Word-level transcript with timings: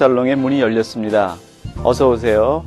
명동살롱의 0.00 0.36
문이 0.36 0.60
열렸습니다. 0.60 1.36
어서 1.84 2.08
오세요. 2.08 2.64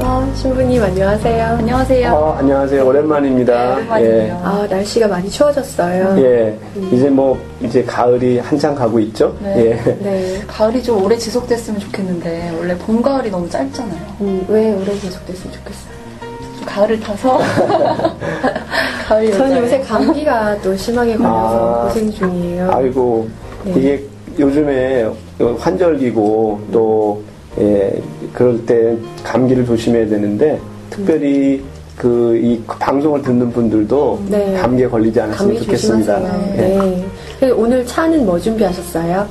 아, 0.00 0.32
신부님 0.34 0.82
안녕하세요. 0.82 1.44
안녕하세요. 1.44 2.12
어, 2.12 2.32
안녕하세요. 2.38 2.86
오랜만입니다. 2.86 3.52
네, 3.52 3.74
오랜만이에요. 3.74 4.40
아, 4.42 4.66
날씨가 4.68 5.08
많이 5.08 5.28
추워졌어요. 5.30 6.16
예. 6.18 6.58
예. 6.76 6.86
이제 6.92 7.10
뭐, 7.10 7.38
이제 7.60 7.84
가을이 7.84 8.38
한창 8.38 8.74
가고 8.74 8.98
있죠? 9.00 9.36
네. 9.42 9.58
예. 9.86 9.94
네. 10.02 10.42
가을이 10.46 10.82
좀 10.82 11.02
오래 11.04 11.16
지속됐으면 11.16 11.78
좋겠는데 11.80 12.54
원래 12.58 12.76
봄 12.78 13.02
가을이 13.02 13.30
너무 13.30 13.48
짧잖아요. 13.48 14.16
음, 14.22 14.44
왜 14.48 14.72
오래 14.72 14.86
계속됐으면 14.98 15.52
좋겠어요. 15.52 15.93
좀 16.64 16.66
가을을 16.66 16.98
타서 17.00 17.38
가을 19.06 19.26
여자. 19.26 19.38
저는 19.38 19.58
요새 19.58 19.80
감기가 19.80 20.60
또 20.62 20.74
심하게 20.76 21.16
걸려서 21.16 21.82
아. 21.82 21.88
고생 21.88 22.10
중이에요. 22.10 22.70
아이고, 22.72 23.28
네. 23.64 23.72
이게 23.76 24.04
요즘에 24.38 25.06
환절기고 25.58 26.60
또, 26.72 27.22
예, 27.58 28.02
그럴 28.32 28.64
때 28.66 28.96
감기를 29.22 29.64
조심해야 29.66 30.08
되는데, 30.08 30.58
특별히 30.90 31.62
그, 31.96 32.36
이 32.42 32.60
방송을 32.66 33.22
듣는 33.22 33.52
분들도 33.52 34.22
네. 34.28 34.54
감기에 34.60 34.88
걸리지 34.88 35.20
않았으면 35.20 35.54
감기 35.54 35.64
좋겠습니다. 35.64 36.18
조심하세요. 36.18 36.52
예. 36.54 36.56
네. 36.60 37.04
그리고 37.38 37.62
오늘 37.62 37.86
차는 37.86 38.26
뭐 38.26 38.38
준비하셨어요? 38.38 39.26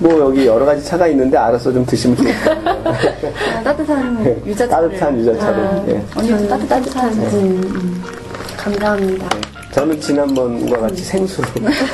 뭐 0.00 0.18
여기 0.18 0.46
여러 0.46 0.64
가지 0.64 0.82
차가 0.84 1.06
있는데 1.08 1.36
알아서 1.36 1.70
좀 1.72 1.84
드시면 1.84 2.16
좋겠어요. 2.16 2.56
아, 2.64 3.62
따뜻한 3.62 4.42
유자차. 4.46 4.80
따뜻한 4.80 5.18
유자차를. 5.18 5.62
아. 5.64 5.84
예. 5.88 6.02
언니도 6.16 6.48
따뜻한 6.48 6.68
따뜻한, 6.68 7.12
차. 7.12 7.36
음, 7.36 7.60
음. 7.64 8.02
감사합니다. 8.56 9.28
저는 9.72 10.00
지난번과 10.00 10.78
같이 10.80 11.02
생수로 11.04 11.46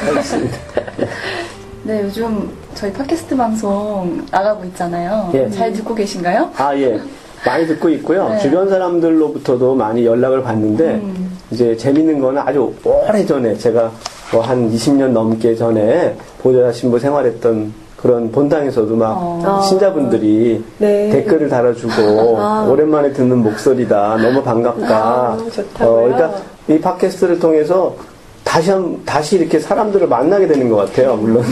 하겠습니다. 0.06 0.56
네, 1.82 2.02
요즘 2.04 2.48
저희 2.74 2.92
팟캐스트 2.92 3.36
방송 3.36 4.24
나가고 4.30 4.64
있잖아요. 4.66 5.30
예. 5.34 5.50
잘 5.50 5.72
듣고 5.72 5.94
계신가요? 5.94 6.50
아, 6.56 6.76
예. 6.76 7.00
많이 7.44 7.66
듣고 7.66 7.88
있고요. 7.90 8.28
네. 8.30 8.38
주변 8.38 8.68
사람들로부터도 8.68 9.74
많이 9.74 10.04
연락을 10.06 10.42
받는데, 10.42 10.84
음. 10.94 11.36
이제 11.50 11.76
재밌는 11.76 12.20
거는 12.20 12.40
아주 12.42 12.72
오래 12.84 13.24
전에, 13.26 13.56
제가 13.56 13.90
뭐 14.32 14.42
한 14.42 14.68
20년 14.72 15.08
넘게 15.10 15.54
전에 15.54 16.16
보좌 16.42 16.72
신부 16.72 16.98
생활했던 16.98 17.72
그런 18.06 18.30
본당에서도 18.30 18.94
막 18.94 19.16
어. 19.18 19.60
신자분들이 19.62 20.64
네. 20.78 21.10
댓글을 21.10 21.48
달아주고, 21.48 22.38
아. 22.38 22.68
오랜만에 22.70 23.12
듣는 23.12 23.38
목소리다. 23.38 24.16
너무 24.18 24.40
반갑다. 24.44 24.96
아, 24.96 25.38
좋다고요? 25.52 26.14
그러니까 26.14 26.34
이 26.68 26.78
팟캐스트를 26.78 27.40
통해서 27.40 27.96
다시 28.44 28.70
한, 28.70 29.04
다시 29.04 29.38
이렇게 29.38 29.58
사람들을 29.58 30.06
만나게 30.06 30.46
되는 30.46 30.68
것 30.68 30.76
같아요, 30.76 31.16
물론. 31.16 31.42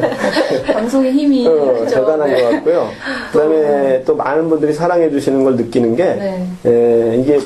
방송의 0.72 1.12
힘이 1.12 1.46
어. 1.46 1.84
대단한 1.86 2.30
네. 2.30 2.42
것 2.42 2.50
같고요. 2.50 2.88
그 3.30 3.38
다음에 3.38 4.02
또 4.06 4.16
많은 4.16 4.48
분들이 4.48 4.72
사랑해 4.72 5.10
주시는 5.10 5.44
걸 5.44 5.56
느끼는 5.56 5.96
게, 5.96 6.04
네. 6.04 6.46
에, 6.64 7.16
이게 7.18 7.34
에, 7.34 7.40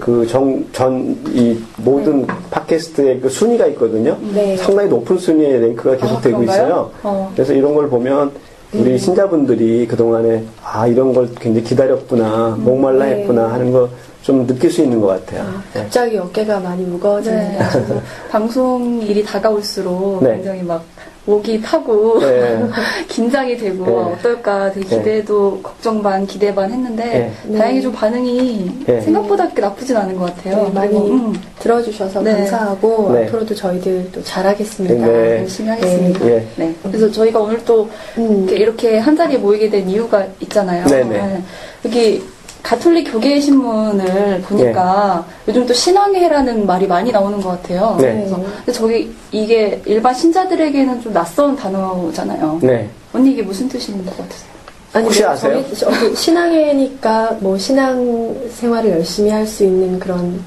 그 0.00 0.26
정, 0.28 0.64
전, 0.72 1.16
이 1.28 1.58
모든 1.76 2.26
팟캐스트의 2.50 3.20
그 3.20 3.28
순위가 3.28 3.66
있거든요. 3.68 4.16
네. 4.34 4.56
상당히 4.56 4.88
높은 4.88 5.18
순위의 5.18 5.60
랭크가 5.60 5.96
계속 5.96 6.18
아, 6.18 6.20
되고 6.20 6.38
그런가요? 6.38 6.62
있어요. 6.64 6.90
어. 7.02 7.32
그래서 7.34 7.52
이런 7.52 7.74
걸 7.74 7.88
보면 7.88 8.32
우리 8.72 8.98
신자분들이 8.98 9.86
그동안에 9.86 10.44
아, 10.62 10.86
이런 10.86 11.12
걸 11.12 11.28
굉장히 11.34 11.64
기다렸구나, 11.66 12.56
목말라 12.60 13.06
네. 13.06 13.20
했구나 13.20 13.52
하는 13.52 13.72
거 13.72 13.88
좀 14.22 14.46
느낄 14.46 14.70
수 14.70 14.82
있는 14.82 15.00
것 15.00 15.06
같아요. 15.08 15.42
아, 15.42 15.62
네. 15.72 15.82
갑자기 15.82 16.18
어깨가 16.18 16.60
많이 16.60 16.84
네. 16.84 16.90
무거워집니다. 16.90 17.70
저도 17.70 18.00
방송 18.30 19.00
일이 19.02 19.24
다가올수록 19.24 20.22
네. 20.22 20.36
굉장히 20.36 20.62
막 20.62 20.84
목이 21.26 21.60
타고 21.60 22.18
네. 22.20 22.58
긴장이 23.08 23.56
되고 23.56 23.84
네. 23.84 23.92
어떨까 23.92 24.72
되게 24.72 24.86
기대도 24.86 25.60
걱정 25.62 26.02
반 26.02 26.26
기대 26.26 26.54
반 26.54 26.70
했는데 26.70 27.32
네. 27.44 27.58
다행히 27.58 27.82
좀 27.82 27.92
반응이 27.92 28.84
네. 28.86 29.00
생각보다 29.02 29.44
그렇게 29.44 29.60
나쁘진 29.60 29.96
않은 29.96 30.16
것 30.16 30.34
같아요. 30.34 30.64
네, 30.64 30.70
많이 30.70 30.96
음, 30.96 31.34
들어주셔서 31.58 32.22
네. 32.22 32.32
감사하고 32.32 33.12
네. 33.12 33.26
앞으로도 33.26 33.54
저희들 33.54 34.10
또 34.12 34.22
잘하겠습니다. 34.22 35.06
네. 35.06 35.38
열심히 35.40 35.68
하겠습니다. 35.70 36.26
예. 36.26 36.46
네. 36.56 36.74
그래서 36.82 37.10
저희가 37.10 37.38
오늘 37.38 37.62
또 37.64 37.88
음. 38.16 38.48
이렇게, 38.50 38.98
한 38.98 39.16
자리에 39.16 39.38
모이게 39.38 39.68
된 39.68 39.88
이유가 39.88 40.26
있잖아요. 40.40 40.86
네네. 40.86 41.42
여기 41.84 42.22
가톨릭 42.62 43.12
교계 43.12 43.40
신문을 43.40 44.42
보니까 44.42 45.24
요즘 45.48 45.66
또 45.66 45.72
신앙해라는 45.74 46.66
말이 46.66 46.86
많이 46.86 47.10
나오는 47.10 47.40
것 47.40 47.50
같아요. 47.50 47.96
네. 48.00 48.14
그래서 48.14 48.36
근데 48.36 48.72
저기 48.72 49.12
이게 49.32 49.80
일반 49.86 50.14
신자들에게는 50.14 51.00
좀 51.02 51.12
낯선 51.12 51.56
단어잖아요. 51.56 52.58
네. 52.62 52.88
언니 53.12 53.32
이게 53.32 53.42
무슨 53.42 53.68
뜻인 53.68 54.04
것 54.04 54.16
같으세요? 54.16 54.50
아니, 54.92 55.04
혹시 55.04 55.22
뭐 55.22 55.30
아세요? 55.30 55.64
저희, 55.76 56.14
신앙회니까 56.16 57.36
뭐 57.40 57.56
신앙 57.56 58.34
생활을 58.54 58.90
열심히 58.90 59.30
할 59.30 59.46
수 59.46 59.64
있는 59.64 59.98
그런 59.98 60.42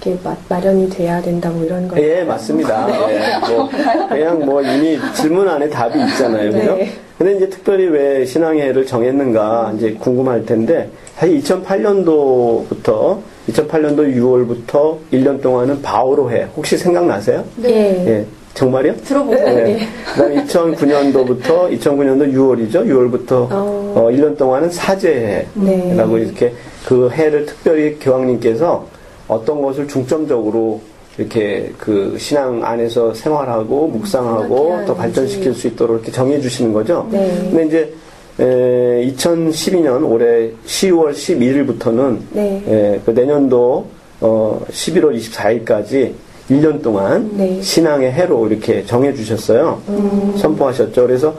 게 0.00 0.16
마, 0.22 0.34
마련이 0.48 0.88
돼야 0.90 1.20
된다 1.20 1.50
뭐 1.50 1.64
이런 1.64 1.86
거. 1.88 2.00
예, 2.00 2.22
맞습니다. 2.22 2.86
예, 3.10 3.38
뭐, 3.52 3.68
그냥 4.08 4.44
뭐 4.46 4.62
이미 4.62 4.96
질문 5.14 5.48
안에 5.48 5.68
답이 5.68 5.98
있잖아요. 6.00 6.52
그죠? 6.52 6.78
네. 7.18 7.24
근데 7.24 7.36
이제 7.36 7.48
특별히 7.48 7.86
왜 7.86 8.24
신앙회를 8.24 8.86
정했는가 8.86 9.72
이제 9.76 9.94
궁금할 9.98 10.46
텐데, 10.46 10.88
사실 11.16 11.40
2008년도부터, 11.40 13.18
2008년도 13.48 14.14
6월부터 14.16 14.98
1년 15.12 15.42
동안은 15.42 15.82
바오로회. 15.82 16.48
혹시 16.56 16.76
생각나세요? 16.78 17.44
예. 17.64 17.68
예, 18.06 18.26
정말요? 18.54 18.96
들어보고 18.96 19.34
네. 19.36 19.80
그다음 20.14 20.44
2009년도부터 20.44 21.78
2009년도 21.78 22.32
6월이죠. 22.32 22.86
6월부터 22.86 23.32
어. 23.50 23.92
어, 23.96 24.08
1년 24.12 24.36
동안은 24.36 24.70
사제해라고 24.70 26.16
네. 26.16 26.22
이렇게 26.22 26.52
그 26.86 27.10
해를 27.10 27.46
특별히 27.46 27.98
교황님께서 27.98 28.86
어떤 29.26 29.60
것을 29.60 29.88
중점적으로 29.88 30.80
이렇게 31.18 31.72
그 31.76 32.16
신앙 32.18 32.64
안에서 32.64 33.12
생활하고 33.12 33.88
묵상하고 33.88 34.68
그렇게 34.68 34.86
또 34.86 34.94
발전시킬 34.94 35.52
수 35.52 35.66
있도록 35.66 35.96
이렇게 35.96 36.12
정해 36.12 36.40
주시는 36.40 36.72
거죠. 36.72 37.06
네. 37.10 37.28
근데 37.50 37.66
이제 37.66 37.94
에, 38.40 39.12
2012년 39.16 40.08
올해 40.08 40.50
10월 40.64 41.10
11일부터는 41.12 42.18
네. 42.30 42.62
예, 42.68 43.00
그 43.04 43.10
내년도 43.10 43.86
어, 44.20 44.60
11월 44.70 45.18
24일까지 45.18 46.12
1년 46.50 46.82
동안 46.82 47.28
네. 47.36 47.60
신앙의 47.60 48.12
해로 48.12 48.46
이렇게 48.46 48.84
정해 48.84 49.12
주셨어요. 49.12 49.82
음. 49.88 50.34
선포하셨죠. 50.36 51.06
그래서 51.06 51.36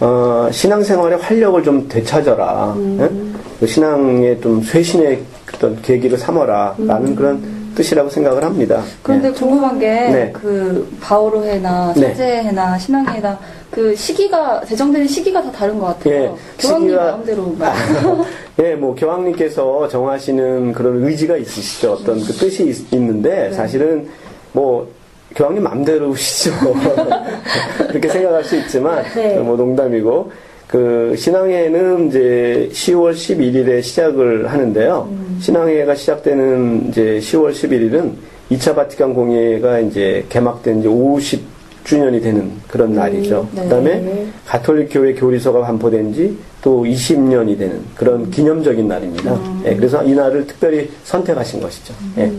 어, 0.00 0.48
신앙생활의 0.52 1.18
활력을 1.18 1.62
좀 1.62 1.88
되찾아라. 1.88 2.74
음. 2.76 2.98
예? 3.00 3.34
그 3.58 3.66
신앙의 3.66 4.40
좀 4.40 4.62
쇄신의 4.62 5.22
어떤 5.54 5.80
계기를 5.82 6.18
삼아라. 6.18 6.76
라는 6.78 7.08
음. 7.08 7.16
그런 7.16 7.63
뜻이라고 7.74 8.08
생각을 8.10 8.44
합니다. 8.44 8.82
그런데 9.02 9.30
궁금한 9.32 9.78
게 9.78 9.86
네. 9.88 10.30
그 10.32 10.88
바오로회나 11.00 11.94
네. 11.96 12.08
사제회나 12.08 12.78
신앙회나 12.78 13.38
그 13.70 13.94
시기가 13.96 14.64
제정되는 14.64 15.08
시기가 15.08 15.42
다 15.42 15.50
다른 15.50 15.78
것 15.78 15.86
같아요. 15.86 16.14
예, 16.14 16.32
교황님 16.58 16.90
시기가- 16.90 16.96
마음대로 16.96 17.54
막 17.58 17.74
예, 18.62 18.74
뭐 18.74 18.94
교황님께서 18.94 19.88
정하시는 19.88 20.72
그런 20.72 21.02
의지가 21.04 21.36
있으시죠. 21.36 21.92
어떤 21.94 22.20
그 22.20 22.32
뜻이 22.32 22.64
있, 22.90 22.94
는데 22.96 23.52
사실은 23.52 24.08
뭐 24.52 24.88
교황님 25.34 25.62
마음대로시죠. 25.64 26.52
그렇게 27.88 28.08
생각할 28.08 28.44
수 28.44 28.56
있지만 28.56 29.02
네. 29.14 29.36
뭐 29.38 29.56
농담이고 29.56 30.30
그 30.68 31.14
신앙회는 31.16 32.08
이제 32.08 32.68
10월 32.72 33.12
11일에 33.12 33.82
시작을 33.82 34.50
하는데요. 34.50 35.08
신앙회가 35.40 35.94
시작되는 35.94 36.88
이제 36.88 37.18
10월 37.22 37.52
11일은 37.52 38.12
2차 38.50 38.74
바티칸 38.74 39.14
공예가 39.14 39.78
이제 39.80 40.24
개막된 40.28 40.80
이제 40.80 40.88
50주년이 40.88 42.22
되는 42.22 42.52
그런 42.68 42.94
날이죠. 42.94 43.48
네. 43.52 43.62
그다음에 43.62 44.26
가톨릭 44.46 44.88
교회 44.90 45.14
교리서가 45.14 45.60
반포된 45.60 46.12
지 46.14 46.54
또 46.64 46.82
20년이 46.84 47.58
되는 47.58 47.84
그런 47.94 48.30
기념적인 48.30 48.88
날입니다. 48.88 49.38
예, 49.66 49.76
그래서 49.76 50.02
이 50.02 50.14
날을 50.14 50.46
특별히 50.46 50.90
선택하신 51.04 51.60
것이죠. 51.60 51.92
예. 52.16 52.32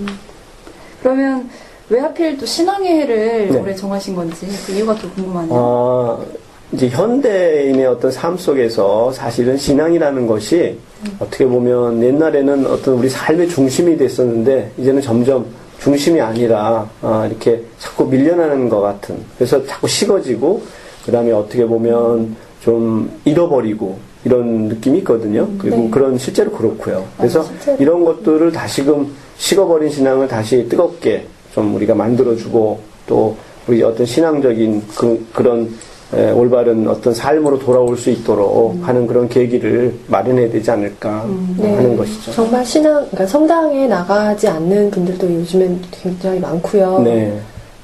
그러면 1.03 1.47
왜 1.89 1.99
하필 1.99 2.35
또 2.35 2.43
신앙회를 2.43 3.49
네. 3.51 3.59
올해 3.59 3.75
정하신 3.75 4.15
건지 4.15 4.47
그 4.65 4.71
이유가 4.71 4.95
또 4.95 5.07
궁금하네요. 5.11 5.53
어, 5.53 6.25
이제 6.71 6.89
현대인의 6.89 7.85
어떤 7.85 8.11
삶 8.11 8.37
속에서 8.37 9.11
사실은 9.11 9.57
신앙이라는 9.57 10.27
것이 10.27 10.77
어떻게 11.19 11.45
보면 11.45 12.01
옛날에는 12.01 12.65
어떤 12.67 12.95
우리 12.95 13.09
삶의 13.09 13.49
중심이 13.49 13.97
됐었는데 13.97 14.71
이제는 14.77 15.01
점점 15.01 15.45
중심이 15.79 16.19
아니라 16.19 16.89
아, 17.01 17.27
이렇게 17.29 17.63
자꾸 17.77 18.05
밀려나는 18.05 18.69
것 18.69 18.81
같은 18.81 19.17
그래서 19.37 19.63
자꾸 19.65 19.87
식어지고 19.87 20.63
그 21.05 21.11
다음에 21.11 21.31
어떻게 21.31 21.65
보면 21.65 22.35
좀 22.61 23.11
잃어버리고 23.25 23.99
이런 24.23 24.63
느낌이 24.69 24.99
있거든요. 24.99 25.47
그리고 25.59 25.77
네. 25.77 25.89
그런 25.91 26.17
실제로 26.17 26.51
그렇고요. 26.51 27.05
그래서 27.15 27.43
실제로. 27.43 27.77
이런 27.79 28.03
것들을 28.03 28.51
다시금 28.51 29.13
식어버린 29.37 29.89
신앙을 29.91 30.27
다시 30.27 30.67
뜨겁게 30.67 31.27
좀 31.53 31.75
우리가 31.75 31.93
만들어주고 31.93 32.79
또 33.05 33.37
우리 33.67 33.83
어떤 33.83 34.05
신앙적인 34.05 34.83
그, 34.95 35.27
그런 35.31 35.69
에, 36.13 36.31
올바른 36.31 36.87
어떤 36.87 37.13
삶으로 37.13 37.59
돌아올 37.59 37.97
수 37.97 38.09
있도록 38.09 38.77
하는 38.83 39.07
그런 39.07 39.27
계기를 39.27 39.93
마련해야 40.07 40.49
되지 40.49 40.69
않을까 40.71 41.25
네. 41.57 41.75
하는 41.75 41.97
것이죠. 41.97 42.31
정말 42.31 42.65
신앙, 42.65 42.93
그러니까 42.93 43.25
성당에 43.25 43.87
나가지 43.87 44.47
않는 44.47 44.91
분들도 44.91 45.33
요즘엔 45.33 45.81
굉장히 45.91 46.39
많고요. 46.39 46.99
네. 46.99 47.39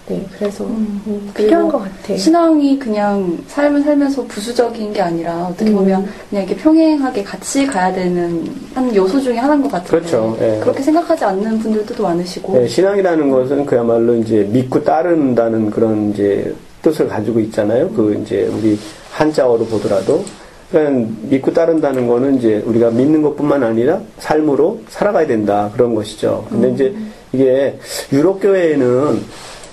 네, 0.07 0.25
그래서 0.37 0.65
음. 0.65 1.01
음, 1.07 1.31
필요한 1.33 1.69
것 1.69 1.79
같아요. 1.79 2.17
신앙이 2.17 2.77
그냥 2.77 3.37
삶을 3.47 3.81
살면서 3.83 4.25
부수적인 4.25 4.91
게 4.91 5.01
아니라 5.01 5.47
어떻게 5.47 5.69
음. 5.69 5.75
보면 5.77 6.05
그냥 6.29 6.43
이렇게 6.43 6.61
평행하게 6.61 7.23
같이 7.23 7.65
가야 7.65 7.93
되는 7.93 8.45
한 8.73 8.93
요소 8.93 9.21
중에 9.21 9.37
하나인 9.37 9.61
것 9.61 9.71
같은데 9.71 9.89
그렇죠. 9.89 10.37
예. 10.41 10.59
그렇게 10.59 10.83
생각하지 10.83 11.23
않는 11.23 11.59
분들도 11.59 11.95
또 11.95 12.03
많으시고 12.03 12.59
네, 12.59 12.67
신앙이라는 12.67 13.29
것은 13.29 13.65
그야말로 13.65 14.15
이제 14.15 14.47
믿고 14.51 14.83
따른다는 14.83 15.69
그런 15.69 16.11
이제 16.11 16.53
뜻을 16.81 17.07
가지고 17.07 17.39
있잖아요. 17.41 17.89
그 17.91 18.19
이제 18.21 18.43
우리 18.47 18.77
한자어로 19.11 19.65
보더라도. 19.65 20.23
그러니까 20.71 21.11
믿고 21.23 21.51
따른다는 21.53 22.07
거는 22.07 22.35
이제 22.37 22.63
우리가 22.65 22.91
믿는 22.91 23.21
것뿐만 23.21 23.61
아니라 23.63 23.99
삶으로 24.19 24.79
살아가야 24.87 25.27
된다. 25.27 25.69
그런 25.73 25.93
것이죠. 25.95 26.45
근데 26.49 26.69
이제 26.71 26.95
이게 27.33 27.77
유럽 28.13 28.39
교회에는 28.41 29.21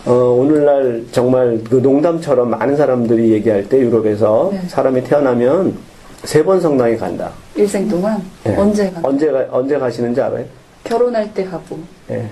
어, 0.07 0.13
오늘날 0.13 1.05
정말 1.13 1.61
그 1.69 1.77
농담처럼 1.77 2.51
많은 2.51 2.77
사람들이 2.77 3.31
얘기할 3.33 3.69
때 3.69 3.79
유럽에서 3.79 4.51
네. 4.53 4.61
사람이 4.69 5.05
태어나면 5.05 5.77
세 6.25 6.43
번 6.43 6.61
성당에 6.61 6.97
간다. 6.97 7.31
일생 7.55 7.89
동안 7.89 8.21
네. 8.43 8.57
언제 8.57 8.91
가 8.91 9.01
언제, 9.05 9.31
가, 9.31 9.47
언제 9.51 9.79
가시는지 9.79 10.21
알아요? 10.21 10.45
결혼할 10.83 11.33
때 11.33 11.45
가고 11.45 11.79
예. 12.11 12.29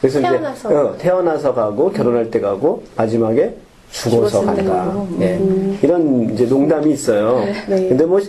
그래서 0.00 0.20
태어나서. 0.20 0.68
이제 0.68 0.76
어, 0.78 0.94
태어나서 0.98 1.54
가고 1.54 1.92
결혼할 1.92 2.30
때 2.30 2.40
가고 2.40 2.82
마지막에 2.96 3.54
죽어서 3.94 4.44
간다. 4.44 4.92
예. 5.20 5.36
음. 5.36 5.78
이런 5.80 6.28
이제 6.32 6.44
농담이 6.44 6.92
있어요. 6.92 7.44
네. 7.68 7.88
근데 7.88 8.04
뭐 8.04 8.20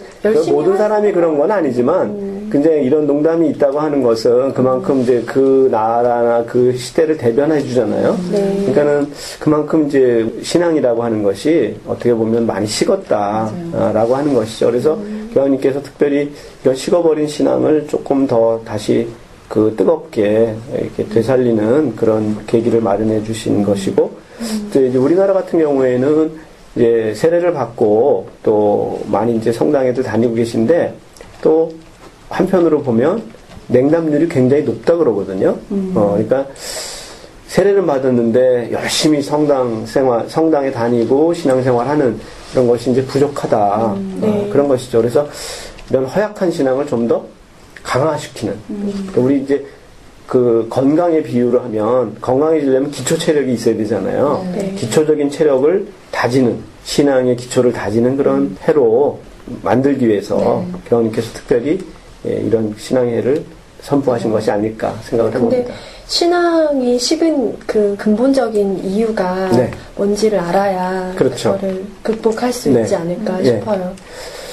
모든 0.52 0.72
할 0.74 0.78
사람이 0.78 1.08
수 1.08 1.14
그런 1.14 1.40
건 1.40 1.50
아니지만 1.50 2.08
음. 2.10 2.48
근데 2.52 2.84
이런 2.84 3.08
농담이 3.08 3.50
있다고 3.50 3.80
하는 3.80 4.04
것은 4.04 4.54
그만큼 4.54 5.02
이제 5.02 5.24
그 5.26 5.68
나라나 5.72 6.44
그 6.46 6.78
시대를 6.78 7.18
대변해 7.18 7.60
주잖아요. 7.62 8.16
네. 8.32 8.58
그러니까는 8.58 9.12
그만큼 9.40 9.88
이제 9.88 10.32
신앙이라고 10.44 11.04
하는 11.04 11.24
것이 11.24 11.76
어떻게 11.88 12.14
보면 12.14 12.46
많이 12.46 12.68
식었다라고 12.68 14.16
하는 14.16 14.36
것이죠. 14.36 14.68
그래서 14.68 14.94
음. 14.94 15.32
교황님께서 15.34 15.82
특별히 15.82 16.32
식어버린 16.76 17.28
신앙을 17.28 17.88
조금 17.88 18.28
더 18.28 18.62
다시 18.64 19.08
그 19.50 19.74
뜨겁게 19.76 20.54
이렇게 20.80 21.06
되살리는 21.06 21.96
그런 21.96 22.38
계기를 22.46 22.82
마련해 22.82 23.24
주신 23.24 23.64
것이고, 23.64 23.96
또 23.96 24.25
이제 24.70 24.98
우리나라 24.98 25.34
같은 25.34 25.60
경우에는 25.60 26.32
이제 26.76 27.14
세례를 27.16 27.54
받고 27.54 28.28
또 28.44 29.02
많이 29.08 29.36
이제 29.36 29.52
성당에도 29.52 30.04
다니고 30.04 30.36
계신데 30.36 30.94
또 31.42 31.72
한편으로 32.30 32.82
보면 32.82 33.24
냉담률이 33.68 34.28
굉장히 34.30 34.64
높다 34.64 34.96
그러거든요. 34.96 35.58
어, 35.96 36.12
그러니까 36.14 36.48
세례를 37.48 37.86
받았는데 37.86 38.72
열심히 38.72 39.22
성당 39.22 39.86
생활, 39.86 40.28
성당에 40.30 40.72
다니고 40.72 41.34
신앙생활 41.34 41.88
하는 41.88 42.20
그런 42.52 42.68
것이 42.68 42.92
이제 42.92 43.04
부족하다. 43.06 43.96
네. 44.20 44.28
어, 44.28 44.50
그런 44.52 44.68
것이죠. 44.68 45.00
그래서 45.00 45.28
이런 45.90 46.06
허약한 46.06 46.52
신앙을 46.52 46.86
좀 46.88 47.08
더 47.08 47.24
강화시키는. 47.86 48.56
그러니까 48.68 49.22
우리 49.22 49.42
이제 49.42 49.66
그 50.28 50.66
건강의 50.70 51.24
비유를 51.24 51.62
하면 51.66 52.16
건강해지려면 52.20 52.92
기초 52.92 53.18
체력이 53.18 53.54
있어야 53.54 53.76
되잖아요. 53.78 54.46
네. 54.56 54.74
기초적인 54.76 55.30
체력을 55.30 55.88
다지는 56.12 56.58
신앙의 56.84 57.36
기초를 57.36 57.74
다지는 57.74 58.18
그런 58.18 58.58
해로 58.64 59.20
만들기 59.62 60.08
위해서 60.08 60.66
교황님께서 60.88 61.34
특별히 61.34 61.80
예, 62.26 62.34
이런 62.34 62.74
신앙회를 62.78 63.44
선포하신 63.82 64.32
것이 64.32 64.50
아닐까 64.50 64.96
생각을 65.04 65.32
근데 65.32 65.58
해봅니다. 65.58 65.76
신앙이 66.08 66.98
식은 66.98 67.60
그 67.68 67.96
근본적인 67.98 68.84
이유가 68.84 69.50
네. 69.50 69.70
뭔지를 69.96 70.40
알아야 70.40 71.14
그렇죠. 71.16 71.54
그거를 71.54 71.84
극복할 72.02 72.52
수 72.52 72.70
네. 72.72 72.82
있지 72.82 72.96
않을까 72.96 73.40
예. 73.42 73.46
싶어요. 73.46 73.94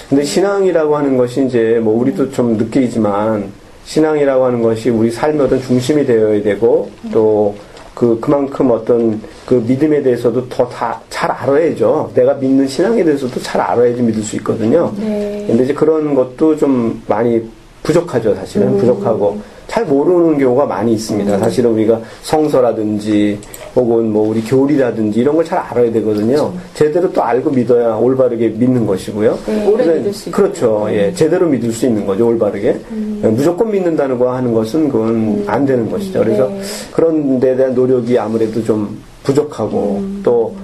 근데 0.08 0.24
신앙이라고 0.24 0.94
하는 0.94 1.16
것이 1.16 1.46
이제 1.46 1.80
뭐 1.82 1.98
우리도 1.98 2.30
좀 2.32 2.58
느끼지만 2.58 3.50
신앙이라고 3.84 4.44
하는 4.44 4.62
것이 4.62 4.90
우리 4.90 5.10
삶의 5.10 5.40
어떤 5.46 5.60
중심이 5.60 6.04
되어야 6.04 6.42
되고 6.42 6.90
또 7.12 7.54
그 7.94 8.18
그만큼 8.20 8.70
어떤 8.70 9.20
그 9.46 9.62
믿음에 9.66 10.02
대해서도 10.02 10.48
더 10.48 10.68
다 10.68 11.00
잘 11.10 11.30
알아야죠. 11.30 12.10
내가 12.14 12.34
믿는 12.34 12.66
신앙에 12.66 13.04
대해서도 13.04 13.40
잘 13.40 13.60
알아야지 13.60 14.02
믿을 14.02 14.22
수 14.22 14.34
있거든요. 14.36 14.92
네. 14.98 15.44
근데 15.46 15.64
이제 15.64 15.72
그런 15.74 16.14
것도 16.14 16.56
좀 16.56 17.00
많이 17.06 17.40
부족하죠, 17.82 18.34
사실은. 18.34 18.68
음. 18.68 18.78
부족하고. 18.78 19.40
잘 19.72 19.86
모르는 19.86 20.36
경우가 20.38 20.66
많이 20.66 20.92
있습니다. 20.92 21.38
사실은 21.38 21.70
우리가 21.70 21.98
성서라든지 22.20 23.38
혹은 23.74 24.12
뭐 24.12 24.28
우리 24.28 24.42
교리라든지 24.42 25.20
이런 25.20 25.34
걸 25.34 25.42
잘 25.46 25.58
알아야 25.58 25.90
되거든요. 25.92 26.52
제대로 26.74 27.10
또 27.10 27.22
알고 27.22 27.50
믿어야 27.50 27.96
올바르게 27.96 28.48
믿는 28.50 28.86
것이고요. 28.86 29.38
네. 29.46 29.66
오래 29.66 29.84
그래서 29.84 29.98
믿을 29.98 30.12
수. 30.12 30.30
그렇죠. 30.30 30.86
예. 30.90 31.10
제대로 31.14 31.46
믿을 31.48 31.72
수 31.72 31.86
있는 31.86 32.04
거죠, 32.06 32.28
올바르게. 32.28 32.76
예, 33.24 33.28
무조건 33.28 33.70
믿는다는 33.70 34.18
거 34.18 34.30
하는 34.34 34.52
것은 34.52 34.90
그건 34.90 35.42
안 35.46 35.64
되는 35.64 35.90
것이죠. 35.90 36.18
그래서 36.20 36.48
네. 36.48 36.60
그런 36.92 37.40
데 37.40 37.56
대한 37.56 37.74
노력이 37.74 38.18
아무래도 38.18 38.62
좀 38.62 38.96
부족하고 39.24 40.02
또 40.22 40.54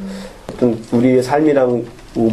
어떤 0.52 0.78
우리의 0.92 1.22
삶이랑 1.22 1.82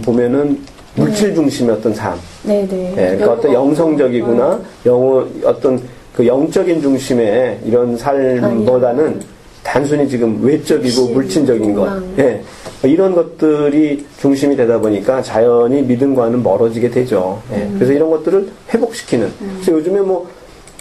보면은 0.04 0.60
물질 0.96 1.34
중심의 1.34 1.76
어떤 1.76 1.94
삶. 1.94 2.16
네, 2.44 2.68
네. 2.68 2.92
예, 2.92 3.16
그러니까 3.16 3.32
어떤 3.32 3.54
영성적이구나, 3.54 4.60
영어, 4.86 5.26
어떤 5.46 5.80
그 6.16 6.26
영적인 6.26 6.82
중심의 6.82 7.60
이런 7.66 7.98
삶보다는 7.98 9.20
단순히 9.64 10.08
지금 10.08 10.40
외적이고 10.44 11.08
물질적인 11.10 11.74
것. 11.74 12.02
예, 12.20 12.42
이런 12.84 13.16
것들이 13.16 14.06
중심이 14.20 14.56
되다 14.56 14.80
보니까 14.80 15.22
자연히 15.22 15.82
믿음과는 15.82 16.44
멀어지게 16.44 16.90
되죠. 16.92 17.42
예, 17.52 17.58
음. 17.64 17.74
그래서 17.76 17.94
이런 17.94 18.10
것들을 18.12 18.48
회복시키는. 18.74 19.32
그래서 19.56 19.72
요즘에 19.74 20.02
뭐 20.02 20.28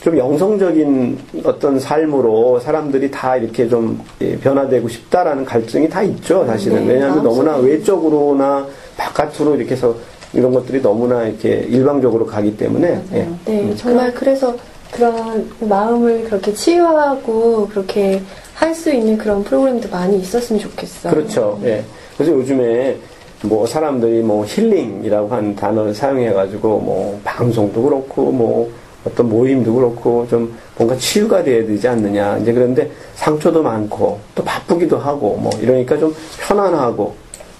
좀 0.05 0.19
영성적인 0.19 1.19
어떤 1.45 1.81
삶으로 1.81 2.61
사람들이 2.61 3.11
다 3.11 3.39
이렇게 3.39 3.67
좀 3.67 3.99
예, 4.21 4.37
변화되고 4.37 4.87
싶다라는 4.87 5.47
갈증이 5.47 5.89
다 5.89 6.03
있죠, 6.03 6.45
사실은. 6.47 6.87
네, 6.87 6.93
왜냐하면 6.93 7.25
너무나. 7.25 7.57
외적으로나 7.57 8.67
바깥으로 8.99 9.57
이렇게 9.57 9.71
해서 9.73 9.95
이런 10.35 10.53
것들이 10.53 10.83
너무나 10.83 11.27
이렇게 11.27 11.67
일방적으로 11.71 12.27
가기 12.27 12.55
때문에. 12.55 13.01
예. 13.15 13.29
네, 13.47 13.75
정말 13.77 14.13
그래서 14.13 14.55
그런 14.95 15.51
마음을 15.61 16.25
그렇게 16.25 16.53
치유하고 16.55 17.69
그렇게 17.69 18.23
할 18.55 18.75
수 18.75 18.93
있는 18.93 19.19
그런 19.19 19.43
프로그램도 19.45 19.89
많이 19.89 20.19
있었으면 20.19 20.61
좋겠어요. 20.61 21.13
그렇죠. 21.13 21.61
예. 21.65 21.85
그래서 22.17 22.33
요즘에 22.33 22.97
뭐 23.43 23.67
사람들이 23.67 24.23
뭐 24.23 24.45
힐링이라고 24.45 25.29
하는 25.29 25.55
단어를 25.55 25.95
사용해가지고 25.95 26.79
뭐 26.81 27.21
방송도 27.25 27.83
그렇고 27.83 28.31
뭐 28.31 28.71
어떤 29.05 29.29
모임도 29.29 29.75
그렇고 29.75 30.27
좀 30.31 30.57
뭔가 30.77 30.97
치유가 30.97 31.43
돼야 31.43 31.65
되지 31.67 31.87
않느냐. 31.87 32.39
이제 32.39 32.53
그런데 32.53 32.91
상처도 33.17 33.63
많고 33.63 34.19
또 34.35 34.43
바쁘기도 34.43 34.97
하고 34.99 35.37
뭐 35.37 35.51
이러니까 35.61 35.99
좀 35.99 36.15
편안하고 36.41 37.15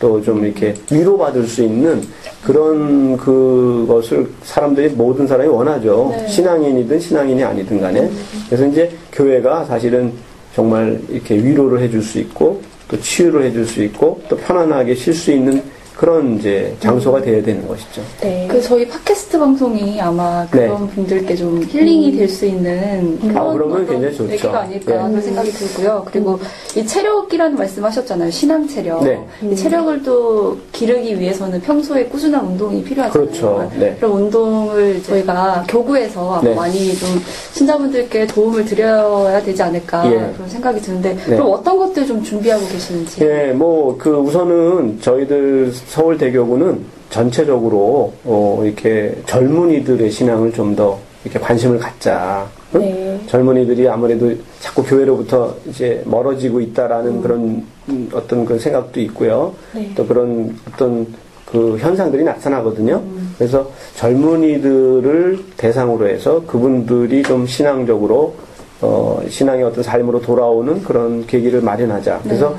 또 0.05 0.21
좀 0.21 0.45
이렇게 0.45 0.75
위로받을 0.91 1.45
수 1.45 1.63
있는 1.63 2.03
그런 2.45 3.17
그것을 3.17 4.29
사람들이 4.43 4.91
모든 4.91 5.27
사람이 5.27 5.49
원하죠. 5.49 6.13
네. 6.15 6.29
신앙인이든 6.29 7.01
신앙인이 7.01 7.43
아니든 7.43 7.81
간에. 7.81 8.11
그래서 8.47 8.67
이제 8.67 8.91
교회가 9.13 9.65
사실은 9.65 10.13
정말 10.55 11.01
이렇게 11.09 11.37
위로를 11.37 11.81
해줄 11.81 12.03
수 12.03 12.19
있고 12.19 12.61
또 12.87 13.01
치유를 13.01 13.45
해줄 13.45 13.65
수 13.65 13.83
있고 13.85 14.21
또 14.29 14.37
편안하게 14.37 14.95
쉴 14.95 15.15
수 15.15 15.33
있는 15.33 15.63
그런 15.97 16.39
이제 16.39 16.75
장소가 16.81 17.23
되어야 17.23 17.43
되는 17.43 17.67
것이죠. 17.69 18.03
네. 18.21 18.49
그 18.51 18.61
저희 18.61 18.87
팟캐스트 18.89 19.39
방송이 19.39 20.01
아마 20.01 20.45
네. 20.51 20.67
그런 20.67 20.89
분들께 20.89 21.37
좀 21.37 21.63
힐링이 21.63 22.17
될 22.17 22.29
수 22.29 22.47
있는 22.47 23.17
그런 23.21 23.37
아, 23.37 23.53
그러면 23.53 23.87
굉장히 23.87 24.17
좋죠. 24.17 24.33
얘기가 24.33 24.61
아닐까 24.63 24.93
네. 24.93 24.97
그런 24.97 25.23
생각이 25.23 25.51
들고요. 25.51 26.05
그리고 26.11 26.41
이 26.77 26.85
체력이라는 26.85 27.57
말씀하셨잖아요. 27.57 28.31
신앙 28.33 28.67
체력. 28.67 29.05
네. 29.05 29.25
이 29.43 29.55
체력을 29.55 30.03
또 30.03 30.59
기르기 30.73 31.21
위해서는 31.21 31.61
평소에 31.61 32.07
꾸준한 32.07 32.45
운동이 32.45 32.83
필요하잖아요. 32.83 33.29
그렇죠. 33.29 33.71
네. 33.79 33.95
그런 34.01 34.13
운동을 34.23 35.01
저희가 35.05 35.65
교구에서 35.69 36.41
네. 36.43 36.55
많이 36.55 36.93
좀 36.97 37.09
신자분들께 37.53 38.27
도움을 38.27 38.65
드려야 38.65 39.41
되지 39.43 39.63
않을까 39.63 40.11
예. 40.11 40.33
그런 40.35 40.49
생각이 40.49 40.81
드는데 40.81 41.15
네. 41.15 41.37
그럼 41.37 41.53
어떤 41.53 41.79
것들 41.79 42.05
좀 42.07 42.23
준비하고 42.23 42.67
계시는지. 42.67 43.23
예, 43.25 43.53
뭐, 43.53 43.97
그, 43.97 44.11
우선은 44.11 45.01
저희들 45.01 45.73
서울대교구는 45.87 46.85
전체적으로 47.11 48.13
어, 48.25 48.63
이렇게 48.65 49.15
젊은이들의 49.27 50.11
신앙을 50.11 50.53
좀 50.53 50.75
더 50.75 50.99
이렇게 51.25 51.39
관심을 51.39 51.79
갖자. 51.79 52.47
응? 52.75 52.81
네. 52.81 53.21
젊은이들이 53.27 53.89
아무래도 53.89 54.33
자꾸 54.61 54.83
교회로부터 54.83 55.55
이제 55.67 56.03
멀어지고 56.05 56.61
있다라는 56.61 57.23
그런 57.23 57.65
음, 57.89 58.11
어떤 58.13 58.45
그 58.45 58.59
생각도 58.59 59.01
있고요. 59.01 59.55
네. 59.73 59.91
또 59.97 60.07
그런 60.07 60.55
어떤 60.69 61.07
그 61.47 61.79
현상들이 61.79 62.25
나타나거든요. 62.25 63.03
그래서 63.39 63.71
젊은이들을 63.97 65.39
대상으로 65.57 66.09
해서 66.09 66.43
그분들이 66.47 67.23
좀 67.23 67.47
신앙적으로 67.47 68.35
어, 68.81 69.23
신앙의 69.29 69.65
어떤 69.65 69.83
삶으로 69.83 70.21
돌아오는 70.21 70.83
그런 70.83 71.27
계기를 71.27 71.63
마련하자. 71.63 72.21
그래서 72.23 72.55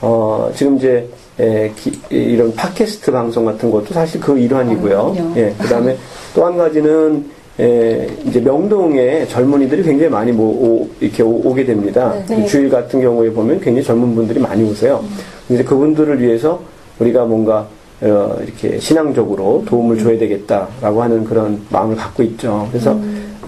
어, 0.00 0.50
지금 0.54 0.76
이제 0.76 1.08
에, 1.40 1.72
기- 1.76 1.98
이런 2.10 2.54
팟캐스트 2.54 3.10
방송 3.10 3.44
같은 3.44 3.70
것도 3.70 3.86
사실 3.92 4.20
그 4.20 4.38
일환이고요. 4.38 5.16
아. 5.18 5.34
예, 5.36 5.52
그 5.58 5.66
다음에 5.68 5.96
또 6.34 6.44
한 6.46 6.56
가지는 6.56 7.24
에, 7.58 8.08
이제 8.26 8.40
명동에 8.40 9.26
젊은이들이 9.26 9.82
굉장히 9.82 10.10
많이 10.10 10.32
모, 10.32 10.44
오, 10.44 10.88
이렇게 11.00 11.22
오, 11.22 11.52
게 11.54 11.64
됩니다. 11.64 12.12
네. 12.28 12.36
네. 12.38 12.46
주일 12.46 12.68
같은 12.68 13.00
경우에 13.00 13.30
보면 13.30 13.60
굉장히 13.60 13.84
젊은 13.84 14.14
분들이 14.14 14.40
많이 14.40 14.62
오세요. 14.68 15.02
이제 15.48 15.62
그분들을 15.62 16.20
위해서 16.20 16.60
우리가 16.98 17.24
뭔가 17.24 17.66
어, 18.00 18.36
이렇게 18.42 18.78
신앙적으로 18.78 19.62
도움을 19.66 19.98
줘야 19.98 20.18
되겠다라고 20.18 21.02
하는 21.02 21.24
그런 21.24 21.60
마음을 21.70 21.94
갖고 21.96 22.22
있죠. 22.24 22.66
그래서 22.70 22.98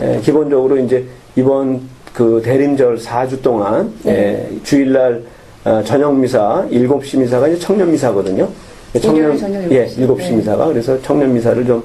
에, 0.00 0.21
기본적으로 0.21 0.78
이제 0.78 1.05
이번 1.35 1.81
그 2.14 2.40
대림절 2.45 2.99
4주 2.99 3.43
동안 3.43 3.93
에, 4.07 4.49
주일날 4.62 5.14
어, 5.14 5.36
저녁 5.85 6.14
미사 6.16 6.64
7시 6.70 7.18
미사가 7.18 7.49
이제 7.49 7.58
청년 7.58 7.90
미사거든요. 7.90 8.49
일요일 8.94 9.37
저녁 9.37 9.70
예, 9.73 9.87
7시. 9.87 10.06
7시 10.06 10.16
네. 10.18 10.37
미사가 10.37 10.66
그래서 10.66 11.00
청년 11.02 11.35
미사를 11.35 11.64
좀 11.66 11.82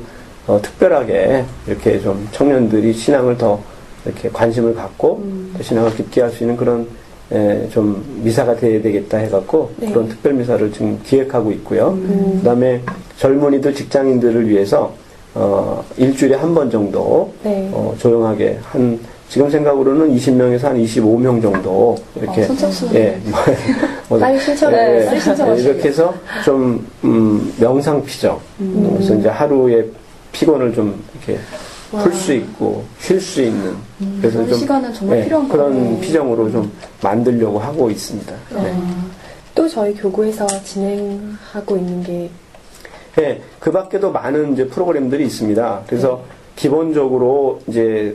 어, 0.47 0.59
특별하게 0.61 1.43
이렇게 1.67 1.99
좀 1.99 2.27
청년들이 2.31 2.93
신앙을 2.93 3.37
더 3.37 3.59
이렇게 4.05 4.29
관심을 4.29 4.73
갖고 4.75 5.21
음. 5.23 5.53
또 5.57 5.63
신앙을 5.63 5.93
깊게 5.95 6.21
할 6.21 6.29
수 6.31 6.43
있는 6.43 6.55
그런 6.55 6.87
에, 7.31 7.67
좀 7.69 8.03
미사가 8.23 8.55
돼야 8.55 8.81
되겠다 8.81 9.17
해갖고 9.17 9.71
네. 9.77 9.91
그런 9.91 10.07
특별 10.07 10.33
미사를 10.33 10.71
지금 10.71 10.99
기획하고 11.03 11.51
있고요. 11.53 11.89
음. 11.89 12.37
그다음에 12.39 12.81
젊은이들 13.17 13.73
직장인들을 13.73 14.47
위해서 14.47 14.93
어, 15.33 15.83
일주일에 15.97 16.35
한 16.35 16.53
번 16.53 16.69
정도 16.69 17.31
네. 17.43 17.69
어, 17.73 17.95
조용하게 17.97 18.59
한 18.63 18.99
지금 19.31 19.49
생각으로는 19.49 20.13
20명에서 20.13 20.63
한 20.63 20.77
25명 20.83 21.41
정도 21.41 21.97
이렇게 22.17 22.41
어, 22.41 22.47
선착순. 22.47 22.93
예, 22.95 23.17
뭐, 24.09 24.19
빨리 24.19 24.37
신청해. 24.37 24.77
예, 24.77 25.19
빨리. 25.37 25.63
이렇게 25.63 25.87
해서 25.87 26.13
좀 26.43 26.85
음, 27.05 27.53
명상 27.57 28.03
피죠. 28.03 28.41
음. 28.59 28.91
그래서 28.97 29.15
이제 29.15 29.29
하루의 29.29 29.89
피곤을 30.33 30.73
좀 30.73 31.01
이렇게 31.15 31.39
풀 31.91 32.13
수 32.13 32.33
있고 32.33 32.83
쉴 32.99 33.21
수 33.21 33.41
있는 33.41 33.73
그래서 34.19 34.39
그런 34.39 34.49
좀 34.49 34.59
시간은 34.59 34.93
정말 34.93 35.19
예, 35.19 35.23
필요한 35.23 35.47
그런. 35.47 36.01
피정으로 36.01 36.51
좀 36.51 36.69
만들려고 37.01 37.57
하고 37.57 37.89
있습니다. 37.89 38.35
네. 38.53 38.75
또 39.55 39.65
저희 39.69 39.93
교구에서 39.93 40.45
진행하고 40.65 41.77
있는 41.77 42.03
게 42.03 42.29
예, 43.17 43.41
그 43.61 43.71
밖에도 43.71 44.11
많은 44.11 44.51
이제 44.51 44.67
프로그램들이 44.67 45.25
있습니다. 45.25 45.83
그래서 45.87 46.21
기본적으로 46.57 47.61
이제 47.67 48.13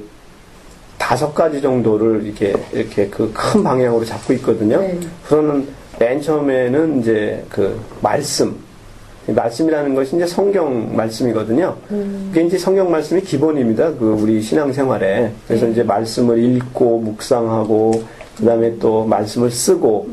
다섯 1.06 1.32
가지 1.32 1.62
정도를 1.62 2.24
이렇게, 2.24 2.52
이렇게 2.72 3.06
그 3.06 3.30
큰 3.32 3.62
방향으로 3.62 4.04
잡고 4.04 4.32
있거든요. 4.34 4.80
네. 4.80 4.98
우선은 5.24 5.68
맨 6.00 6.20
처음에는 6.20 7.00
이제 7.00 7.44
그 7.48 7.80
말씀. 8.00 8.56
이 9.28 9.32
말씀이라는 9.32 9.94
것이 9.94 10.16
이제 10.16 10.26
성경 10.26 10.96
말씀이거든요. 10.96 11.76
그게 11.88 12.42
이제 12.42 12.58
성경 12.58 12.90
말씀이 12.90 13.20
기본입니다. 13.20 13.92
그 13.94 14.18
우리 14.20 14.42
신앙생활에. 14.42 15.30
그래서 15.46 15.68
이제 15.68 15.84
말씀을 15.84 16.42
읽고 16.42 16.98
묵상하고 16.98 18.02
그다음에 18.38 18.76
또 18.80 19.04
말씀을 19.04 19.50
쓰고 19.52 20.08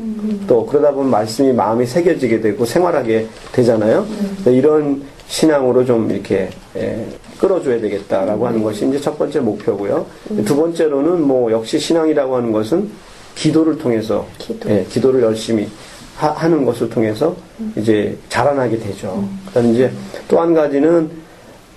또 0.46 0.64
그러다 0.64 0.92
보면 0.92 1.10
말씀이 1.10 1.52
마음에 1.52 1.84
새겨지게 1.86 2.40
되고 2.40 2.64
생활하게 2.64 3.26
되잖아요. 3.52 4.06
그래서 4.34 4.50
이런 4.52 5.02
신앙으로 5.26 5.84
좀 5.84 6.08
이렇게 6.10 6.50
예, 6.76 7.04
끌어줘야 7.44 7.78
되겠다라고 7.78 8.46
하는 8.46 8.62
것이 8.62 8.88
이제 8.88 8.98
첫 8.98 9.18
번째 9.18 9.40
목표고요. 9.40 10.06
두 10.46 10.56
번째로는 10.56 11.20
뭐 11.20 11.52
역시 11.52 11.78
신앙이라고 11.78 12.36
하는 12.36 12.52
것은 12.52 12.88
기도를 13.34 13.76
통해서 13.76 14.26
기도. 14.38 14.70
예, 14.70 14.86
기도를 14.88 15.22
열심히 15.22 15.68
하, 16.16 16.48
는 16.48 16.64
것을 16.64 16.88
통해서 16.88 17.36
이제 17.76 18.16
자라나게 18.30 18.78
되죠. 18.78 19.28
그다음에 19.46 19.72
이제 19.72 19.90
또 20.26 20.40
한 20.40 20.54
가지는 20.54 21.10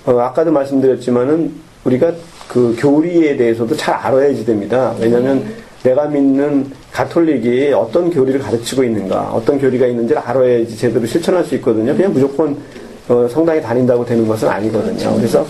어, 0.05 0.17
아까도 0.19 0.51
말씀드렸지만은 0.51 1.51
우리가 1.83 2.13
그 2.47 2.74
교리에 2.79 3.36
대해서도 3.36 3.75
잘 3.75 3.95
알아야지 3.95 4.45
됩니다. 4.45 4.95
왜냐하면 5.01 5.43
내가 5.83 6.05
믿는 6.05 6.71
가톨릭이 6.93 7.74
어떤 7.74 8.09
교리를 8.09 8.39
가르치고 8.39 8.86
있는가, 8.86 9.31
어떤 9.33 9.59
교리가 9.59 9.86
있는지를 9.88 10.21
알아야지 10.21 10.77
제대로 10.77 11.05
실천할 11.05 11.43
수 11.43 11.55
있거든요. 11.55 11.93
그냥 11.93 12.13
무조건 12.13 12.55
어, 13.10 13.28
성당에 13.30 13.62
다닌다고 13.62 14.06
되는 14.06 14.28
것은 14.28 14.48
아니거든요. 14.50 15.16
그래서 15.16 15.46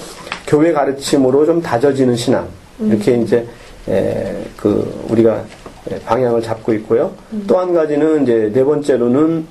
교회 0.45 0.71
가르침으로 0.71 1.45
좀 1.45 1.61
다져지는 1.61 2.15
신앙 2.15 2.47
이렇게 2.79 3.15
이제 3.17 3.45
에, 3.89 4.35
그 4.55 5.05
우리가 5.09 5.43
예, 5.91 5.99
방향을 5.99 6.41
잡고 6.41 6.73
있고요. 6.73 7.11
또 7.47 7.57
한 7.59 7.73
가지는 7.73 8.23
이제 8.23 8.51
네 8.53 8.63
번째로는 8.63 9.45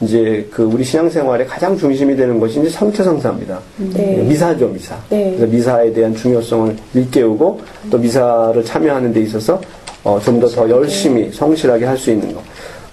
이제 0.00 0.46
그 0.50 0.62
우리 0.62 0.82
신앙생활의 0.84 1.46
가장 1.46 1.76
중심이 1.76 2.16
되는 2.16 2.38
것이 2.40 2.60
이제 2.60 2.68
성체성사입니다. 2.70 3.58
네. 3.76 4.18
예, 4.18 4.22
미사죠, 4.22 4.68
미사. 4.68 4.96
네. 5.10 5.34
그래서 5.36 5.46
미사에 5.52 5.92
대한 5.92 6.14
중요성을 6.14 6.76
일깨우고 6.94 7.60
또 7.90 7.98
미사를 7.98 8.64
참여하는 8.64 9.12
데 9.12 9.20
있어서 9.20 9.60
어, 10.02 10.18
좀 10.22 10.38
더더 10.40 10.68
열심히 10.68 11.30
성실하게 11.32 11.84
할 11.84 11.96
수 11.98 12.10
있는 12.10 12.32
것. 12.34 12.42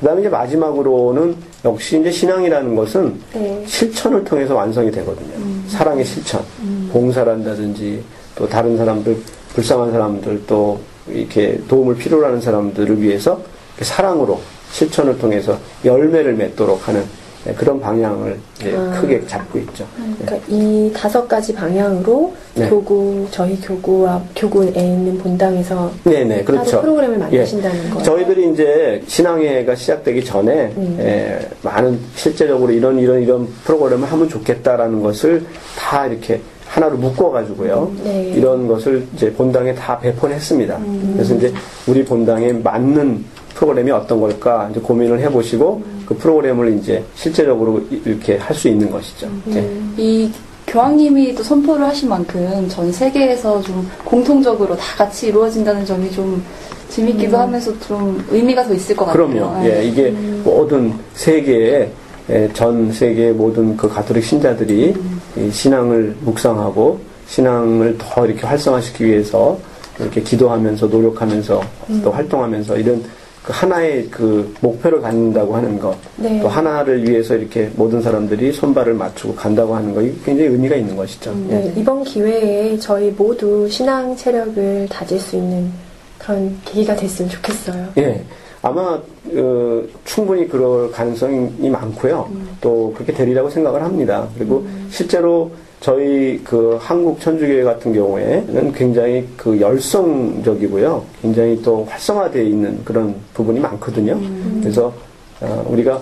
그다음에 0.02 0.22
이제 0.22 0.30
마지막으로는 0.30 1.36
역시 1.64 2.00
이제 2.00 2.12
신앙이라는 2.12 2.76
것은 2.76 3.22
네. 3.34 3.64
실천을 3.68 4.24
통해서 4.24 4.56
완성이 4.56 4.92
되거든요. 4.92 5.32
사랑의 5.68 6.04
실천, 6.04 6.44
봉사를 6.92 7.32
한다든지 7.32 8.04
또 8.36 8.50
다른 8.50 8.76
사람들, 8.78 9.16
불쌍한 9.54 9.92
사람들 9.92 10.44
또 10.48 10.80
이렇게 11.08 11.62
도움을 11.68 11.96
필요로 11.96 12.26
하는 12.26 12.42
사람들을 12.42 13.00
위해서 13.02 13.40
사랑으로 13.80 14.42
실천을 14.72 15.18
통해서 15.20 15.58
열매를 15.86 16.34
맺도록 16.34 16.88
하는 16.88 17.02
네, 17.02 17.08
그런 17.58 17.80
방향을 17.80 18.38
아. 18.76 19.00
크게 19.02 19.26
잡고 19.26 19.58
있죠. 19.60 19.86
그러니까 19.96 20.46
이 20.48 20.92
다섯 20.96 21.28
가지 21.28 21.54
방향으로 21.54 22.34
네. 22.54 22.70
교구 22.70 23.28
저희 23.32 23.60
교구와 23.60 24.22
교구에 24.36 24.70
있는 24.70 25.18
본당에서 25.18 25.92
네네, 26.04 26.44
그렇죠. 26.44 26.82
프로그램을 26.82 27.18
만드신다는 27.18 27.90
거예요. 27.90 28.04
저희들이 28.04 28.52
이제 28.52 29.02
신앙회가 29.08 29.74
시작되기 29.74 30.24
전에 30.24 30.72
음. 30.78 30.98
에, 31.00 31.40
많은 31.64 32.00
실제적으로 32.16 32.72
이런 32.72 33.00
이런 33.00 33.22
이런 33.22 33.48
프로그램을 33.64 34.12
하면 34.12 34.30
좋겠다라는 34.30 35.02
것을 35.02 35.44
다 35.76 36.06
이렇게 36.06 36.42
하나로 36.68 36.98
묶어가지고요. 36.98 37.92
네. 38.04 38.34
이런 38.36 38.68
것을 38.68 39.06
이제 39.16 39.32
본당에 39.34 39.74
다 39.74 40.00
배포했습니다. 40.00 40.78
음. 40.78 41.12
그래서 41.16 41.36
이제 41.36 41.52
우리 41.88 42.06
본당에 42.06 42.54
맞는 42.54 43.26
프로그램이 43.56 43.92
어떤 43.92 44.22
걸까 44.22 44.70
이제 44.72 44.80
고민을 44.80 45.20
해보시고 45.20 45.82
음. 45.86 46.01
그 46.12 46.18
프로그램을 46.18 46.78
이제 46.78 47.02
실제적으로 47.16 47.82
이렇게 47.90 48.36
할 48.38 48.52
수 48.54 48.68
있는 48.68 48.92
것이죠. 48.92 49.28
음. 49.28 49.42
네. 49.46 50.04
이 50.04 50.30
교황님이 50.68 51.34
또 51.36 51.42
선포를 51.42 51.86
하신 51.86 52.10
만큼 52.10 52.68
전 52.70 52.92
세계에서 52.92 53.62
좀 53.62 53.90
공통적으로 54.04 54.76
다 54.76 54.98
같이 54.98 55.28
이루어진다는 55.28 55.86
점이 55.86 56.12
좀 56.12 56.44
재밌기도 56.90 57.38
하면서 57.38 57.72
좀 57.80 58.24
의미가 58.30 58.68
더 58.68 58.74
있을 58.74 58.96
것 58.96 59.06
같아요. 59.06 59.28
그럼요. 59.30 59.64
네. 59.64 59.80
예, 59.80 59.86
이게 59.86 60.10
모든 60.44 60.94
세계의 61.14 61.90
예, 62.30 62.50
전 62.54 62.92
세계의 62.92 63.34
모든 63.34 63.76
그 63.78 63.88
가톨릭 63.88 64.24
신자들이 64.26 64.94
이 65.38 65.50
신앙을 65.52 66.16
묵상하고 66.22 67.00
신앙을 67.28 67.96
더 67.98 68.26
이렇게 68.26 68.46
활성화시키기 68.46 69.06
위해서 69.06 69.58
이렇게 69.98 70.22
기도하면서 70.22 70.88
노력하면서 70.88 71.62
또 72.04 72.12
활동하면서 72.12 72.78
이런 72.78 73.02
그 73.44 73.52
하나의 73.54 74.08
그 74.12 74.54
목표를 74.62 75.02
갖는다고 75.02 75.56
하는 75.56 75.80
것, 75.80 75.98
네. 76.18 76.40
또 76.42 76.48
하나를 76.48 77.08
위해서 77.08 77.36
이렇게 77.36 77.72
모든 77.76 78.02
사람들이 78.02 78.52
손발을 78.52 78.94
맞추고 78.94 79.36
간다고 79.36 79.76
하는 79.76 79.94
거, 79.96 80.02
이게 80.02 80.14
굉장히 80.24 80.52
의미가 80.52 80.76
있는 80.76 80.96
것이죠. 80.96 81.34
예. 81.50 81.54
네, 81.56 81.74
이번 81.76 82.04
기회에 82.04 82.78
저희 82.78 83.10
모두 83.12 83.68
신앙 83.68 84.16
체력을 84.16 84.88
다질 84.90 85.20
수 85.20 85.36
있는 85.38 85.72
그런 86.20 86.56
계기가 86.66 86.96
됐으면 86.96 87.30
좋겠어요. 87.32 87.88
예. 87.98 88.24
아마 88.62 89.02
어, 89.34 89.84
충분히 90.06 90.48
그럴 90.48 90.92
가능성이 90.92 91.68
많고요. 91.68 92.30
또 92.62 92.94
그렇게 92.94 93.12
되리라고 93.12 93.50
생각을 93.50 93.82
합니다. 93.82 94.28
그리고 94.38 94.64
실제로 94.92 95.50
저희 95.82 96.40
그 96.44 96.78
한국 96.80 97.20
천주교회 97.20 97.64
같은 97.64 97.92
경우에는 97.92 98.72
굉장히 98.72 99.28
그 99.36 99.60
열성적이고요. 99.60 101.04
굉장히 101.24 101.60
또 101.64 101.86
활성화되어 101.90 102.44
있는 102.44 102.80
그런 102.86 103.16
부분이 103.34 103.60
많거든요. 103.60 104.20
그래서 104.62 104.94
어, 105.42 105.66
우리가 105.68 106.00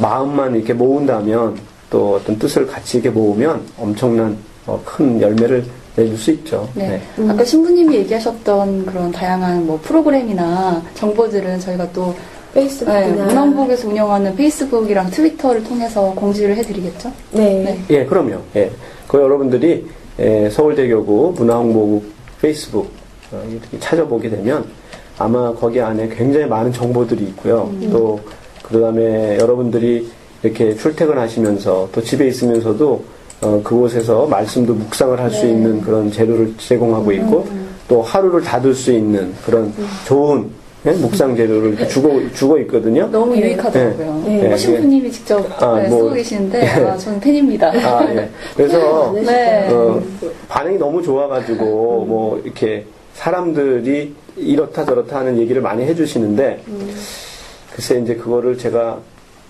마음만 0.00 0.54
이렇게 0.54 0.72
모은다면 0.72 1.56
또 1.90 2.14
어떤 2.14 2.38
뜻을 2.38 2.66
같이 2.68 2.98
이렇게 2.98 3.10
모으면 3.10 3.60
엄청난 3.76 4.36
어, 4.66 4.80
큰 4.84 5.20
열매를 5.20 5.64
내줄 5.96 6.16
수 6.16 6.30
있죠. 6.30 6.68
네. 6.74 7.02
아까 7.28 7.42
신부님이 7.42 7.96
얘기하셨던 7.96 8.86
그런 8.86 9.10
다양한 9.10 9.66
뭐 9.66 9.80
프로그램이나 9.82 10.80
정보들은 10.94 11.58
저희가 11.58 11.90
또 11.92 12.06
네, 12.12 12.37
페이스북이나 12.58 13.24
문화홍보에서 13.26 13.88
운영하는 13.88 14.34
페이스북이랑 14.34 15.10
트위터를 15.10 15.62
통해서 15.62 16.12
공지를 16.14 16.56
해드리겠죠? 16.56 17.12
네. 17.32 17.62
네. 17.62 17.84
예, 17.90 18.04
그럼요. 18.04 18.38
예. 18.56 18.70
그 19.06 19.18
여러분들이 19.20 19.86
예, 20.18 20.50
서울대교구 20.50 21.34
문화홍보국 21.36 22.04
페이스북 22.40 22.90
어, 23.30 23.42
이렇게 23.48 23.78
찾아보게 23.78 24.30
되면 24.30 24.64
아마 25.18 25.52
거기 25.54 25.80
안에 25.80 26.08
굉장히 26.08 26.46
많은 26.46 26.72
정보들이 26.72 27.24
있고요. 27.26 27.72
또 27.90 28.18
그다음에 28.62 29.38
여러분들이 29.38 30.08
이렇게 30.42 30.74
출퇴근하시면서 30.74 31.88
또 31.92 32.02
집에 32.02 32.28
있으면서도 32.28 33.04
어, 33.40 33.60
그곳에서 33.62 34.26
말씀도 34.26 34.74
묵상을 34.74 35.18
할수 35.18 35.44
네. 35.44 35.52
있는 35.52 35.80
그런 35.80 36.10
재료를 36.10 36.54
제공하고 36.58 37.12
있고 37.12 37.46
또 37.86 38.02
하루를 38.02 38.42
닫을 38.42 38.74
수 38.74 38.92
있는 38.92 39.32
그런 39.44 39.72
좋은 40.06 40.50
예, 40.86 40.92
묵상 40.92 41.36
재료를 41.36 41.70
이렇게 41.70 41.88
주고 41.88 42.32
주고 42.32 42.58
있거든요. 42.58 43.08
너무 43.10 43.34
네. 43.34 43.42
유익하더라고요. 43.42 44.22
네. 44.26 44.46
어, 44.46 44.48
네. 44.50 44.56
신부님이 44.56 45.10
직접 45.10 45.62
아, 45.62 45.80
네, 45.80 45.88
뭐, 45.88 45.98
쓰고 45.98 46.12
계시는데 46.14 46.62
예. 46.62 46.66
아, 46.84 46.96
저는 46.96 47.20
팬입니다. 47.20 47.68
아, 47.68 48.14
예. 48.14 48.28
그래서 48.56 49.12
네. 49.12 49.68
어, 49.72 50.00
반응이 50.48 50.78
너무 50.78 51.02
좋아가지고 51.02 51.64
뭐 52.06 52.40
이렇게 52.44 52.84
사람들이 53.14 54.14
이렇다 54.36 54.84
저렇다 54.84 55.18
하는 55.18 55.36
얘기를 55.38 55.60
많이 55.60 55.84
해주시는데 55.84 56.62
글쎄 57.74 58.00
이제 58.00 58.14
그거를 58.14 58.56
제가 58.56 58.98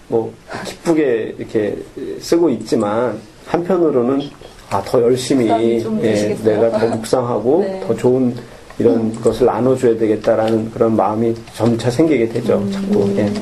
뭐 0.08 0.32
기쁘게 0.64 1.34
이렇게 1.38 1.76
쓰고 2.20 2.48
있지만 2.50 3.20
한편으로는 3.46 4.22
아 4.70 4.82
더 4.84 5.00
열심히 5.02 5.48
예? 5.48 6.36
내가 6.44 6.78
더 6.78 6.86
묵상하고 6.88 7.60
네. 7.66 7.84
더 7.86 7.94
좋은 7.94 8.34
이런 8.78 9.12
것을 9.20 9.46
나눠줘야 9.46 9.96
되겠다라는 9.98 10.70
그런 10.70 10.94
마음이 10.96 11.34
점차 11.54 11.90
생기게 11.90 12.28
되죠. 12.28 12.64
자꾸 12.70 13.12
예. 13.16 13.32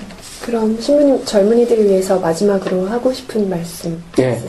그럼 0.45 0.79
신부님 0.81 1.25
젊은이들을 1.25 1.85
위해서 1.87 2.19
마지막으로 2.21 2.87
하고 2.87 3.13
싶은 3.13 3.49
말씀 3.51 4.01
예. 4.19 4.41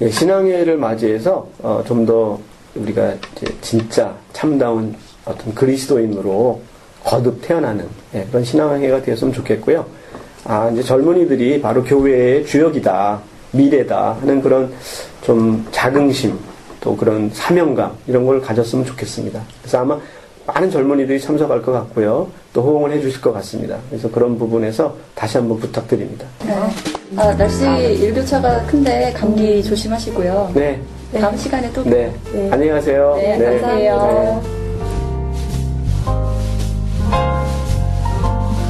예, 0.00 0.10
신앙회를 0.10 0.76
맞이해서 0.76 1.46
어, 1.60 1.82
좀 1.86 2.06
더 2.06 2.38
우리가 2.74 3.14
진짜 3.60 4.14
참다운 4.32 4.94
어떤 5.24 5.54
그리스도인으로 5.54 6.60
거듭 7.04 7.42
태어나는 7.42 7.86
예, 8.14 8.24
그런 8.30 8.44
신앙회가 8.44 9.02
되었으면 9.02 9.32
좋겠고요. 9.34 9.84
아 10.44 10.70
이제 10.72 10.82
젊은이들이 10.82 11.60
바로 11.60 11.84
교회의 11.84 12.46
주역이다, 12.46 13.20
미래다 13.52 14.16
하는 14.20 14.40
그런 14.42 14.72
좀 15.22 15.66
자긍심 15.70 16.36
또 16.80 16.96
그런 16.96 17.30
사명감 17.32 17.92
이런 18.06 18.24
걸 18.26 18.40
가졌으면 18.40 18.84
좋겠습니다. 18.86 19.40
그래서 19.60 19.78
아마 19.78 20.00
많은 20.46 20.70
젊은이들이 20.70 21.20
참석할 21.20 21.62
것 21.62 21.72
같고요. 21.72 22.28
또 22.52 22.62
호응을 22.62 22.92
해주실 22.92 23.20
것 23.20 23.32
같습니다. 23.34 23.76
그래서 23.88 24.10
그런 24.10 24.38
부분에서 24.38 24.94
다시 25.14 25.38
한번 25.38 25.58
부탁드립니다. 25.58 26.26
네. 26.44 26.52
아, 27.16 27.34
날씨 27.36 27.64
일교차가 27.64 28.62
큰데 28.66 29.12
감기 29.12 29.62
조심하시고요. 29.62 30.52
네, 30.54 30.80
다음 31.20 31.36
시간에 31.36 31.70
또 31.72 31.84
네, 31.84 32.12
네. 32.32 32.50
안녕히 32.50 32.70
가세요. 32.72 33.14
네, 33.16 33.38
감사해요. 33.60 34.42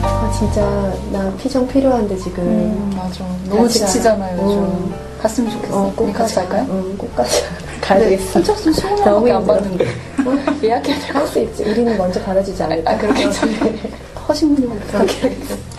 아, 0.05 0.33
진짜 0.39 0.93
나 1.13 1.33
피정 1.39 1.67
필요한데 1.69 2.17
지금 2.17 2.43
음, 2.43 2.93
맞아. 2.97 3.25
너무 3.49 3.63
같이 3.63 3.79
지치잖아요. 3.79 4.41
음. 4.41 4.95
갔으면 5.21 5.51
좋겠어. 5.53 5.83
어, 5.87 5.93
꼭 5.95 6.13
같이. 6.13 6.35
갈까요? 6.35 6.67
응, 6.69 6.95
꼭 6.99 7.15
가자. 7.15 7.31
가야 7.93 7.99
네, 7.99 8.11
되겠어. 8.11 8.33
선착순 8.33 8.73
20명밖에 8.73 9.05
너무 9.05 9.33
안. 9.33 9.47
받는데. 9.47 9.87
예약해야 10.63 10.99
될할수 11.01 11.39
있지. 11.41 11.63
우리는 11.65 11.97
먼저 11.99 12.21
받아주지 12.23 12.63
않을까? 12.63 12.91
아, 12.93 12.97
그렇겠죠. 12.99 13.47
허신분이 14.29 14.67
그렇게 14.87 15.21
하겠어. 15.21 15.55